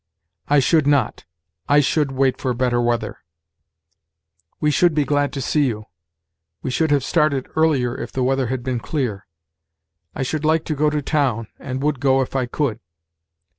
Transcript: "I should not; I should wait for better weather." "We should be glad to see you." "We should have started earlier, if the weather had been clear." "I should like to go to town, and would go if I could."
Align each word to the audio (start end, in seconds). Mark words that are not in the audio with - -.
"I 0.47 0.57
should 0.57 0.87
not; 0.87 1.25
I 1.69 1.79
should 1.79 2.11
wait 2.11 2.39
for 2.41 2.55
better 2.55 2.81
weather." 2.81 3.19
"We 4.59 4.71
should 4.71 4.95
be 4.95 5.05
glad 5.05 5.31
to 5.33 5.41
see 5.43 5.67
you." 5.67 5.85
"We 6.63 6.71
should 6.71 6.89
have 6.89 7.03
started 7.03 7.47
earlier, 7.55 7.95
if 7.95 8.11
the 8.11 8.23
weather 8.23 8.47
had 8.47 8.63
been 8.63 8.79
clear." 8.79 9.27
"I 10.15 10.23
should 10.23 10.43
like 10.43 10.65
to 10.65 10.73
go 10.75 10.89
to 10.89 11.03
town, 11.03 11.49
and 11.59 11.83
would 11.83 11.99
go 11.99 12.23
if 12.23 12.35
I 12.35 12.47
could." 12.47 12.79